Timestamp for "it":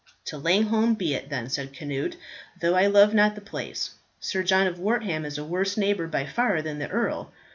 1.13-1.29